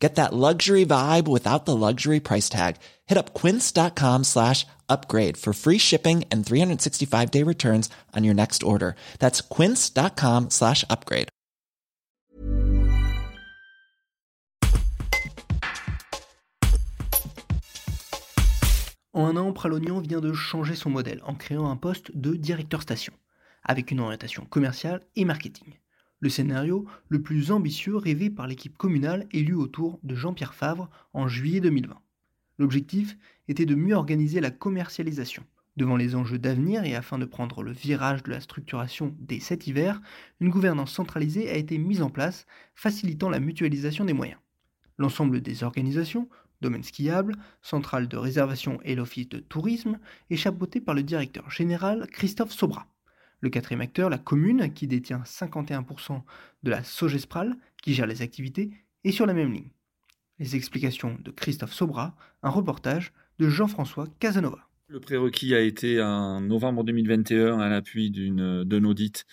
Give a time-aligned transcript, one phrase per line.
[0.00, 2.76] Get that luxury vibe without the luxury price tag.
[3.06, 8.62] Hit up quince.com slash upgrade for free shipping and 365 day returns on your next
[8.62, 8.96] order.
[9.18, 11.28] That's quince.com slash upgrade.
[19.12, 22.80] En un an, Pralognan vient de changer son modèle en créant un poste de directeur
[22.80, 23.12] station,
[23.64, 25.74] avec une orientation commerciale et marketing.
[26.22, 31.28] Le scénario le plus ambitieux rêvé par l'équipe communale élue autour de Jean-Pierre Favre en
[31.28, 31.98] juillet 2020.
[32.58, 33.16] L'objectif
[33.48, 35.42] était de mieux organiser la commercialisation.
[35.78, 39.66] Devant les enjeux d'avenir et afin de prendre le virage de la structuration dès cet
[39.66, 40.02] hiver,
[40.40, 44.40] une gouvernance centralisée a été mise en place, facilitant la mutualisation des moyens.
[44.98, 46.28] L'ensemble des organisations,
[46.60, 52.06] domaine skiable, centrale de réservation et l'office de tourisme, est chapeauté par le directeur général
[52.12, 52.86] Christophe Sobra.
[53.40, 56.22] Le quatrième acteur, la commune, qui détient 51%
[56.62, 58.70] de la Sogespral, qui gère les activités,
[59.04, 59.70] est sur la même ligne.
[60.38, 64.69] Les explications de Christophe Sobra, un reportage de Jean-François Casanova.
[64.92, 69.24] Le prérequis a été en novembre 2021, à l'appui d'un audit,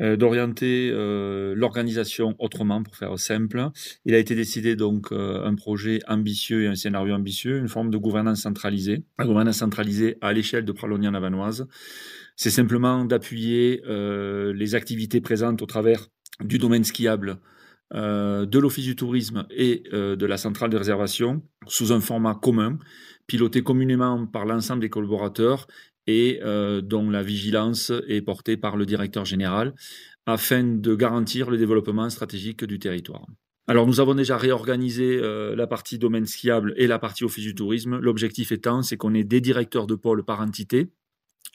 [0.00, 3.68] euh, d'orienter euh, l'organisation autrement, pour faire simple.
[4.04, 7.90] Il a été décidé donc euh, un projet ambitieux et un scénario ambitieux, une forme
[7.90, 9.04] de gouvernance centralisée.
[9.16, 11.68] La gouvernance centralisée à l'échelle de Pralognan-Lavanoise,
[12.34, 16.08] c'est simplement d'appuyer les activités présentes au travers
[16.40, 17.38] du domaine skiable,
[17.92, 22.78] de l'Office du tourisme et de la centrale de réservation sous un format commun
[23.26, 25.66] piloté communément par l'ensemble des collaborateurs
[26.06, 29.74] et euh, dont la vigilance est portée par le directeur général
[30.26, 33.26] afin de garantir le développement stratégique du territoire.
[33.68, 37.54] Alors nous avons déjà réorganisé euh, la partie domaine skiable et la partie office du
[37.54, 37.98] tourisme.
[37.98, 40.90] L'objectif étant, c'est qu'on ait des directeurs de pôle par entité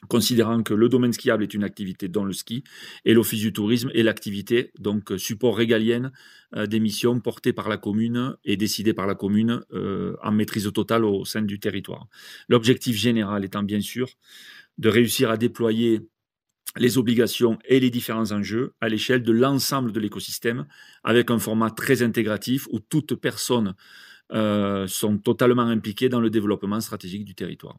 [0.08, 2.64] considérant que le domaine skiable est une activité dans le ski
[3.04, 6.12] et l'office du tourisme est l'activité donc support régalienne
[6.56, 10.70] euh, des missions portées par la commune et décidées par la commune euh, en maîtrise
[10.72, 12.08] totale au sein du territoire.
[12.48, 14.08] L'objectif général étant bien sûr
[14.78, 16.00] de réussir à déployer
[16.76, 20.66] les obligations et les différents enjeux à l'échelle de l'ensemble de l'écosystème
[21.04, 23.74] avec un format très intégratif où toutes personnes
[24.32, 27.78] euh, sont totalement impliquées dans le développement stratégique du territoire.